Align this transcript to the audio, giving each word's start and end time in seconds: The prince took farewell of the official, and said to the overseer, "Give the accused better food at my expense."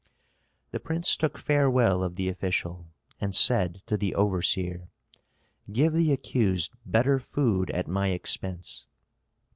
The 0.71 0.79
prince 0.79 1.15
took 1.15 1.37
farewell 1.37 2.01
of 2.01 2.15
the 2.15 2.27
official, 2.27 2.87
and 3.19 3.35
said 3.35 3.83
to 3.85 3.97
the 3.97 4.15
overseer, 4.15 4.89
"Give 5.71 5.93
the 5.93 6.11
accused 6.11 6.73
better 6.87 7.19
food 7.19 7.69
at 7.69 7.87
my 7.87 8.07
expense." 8.07 8.87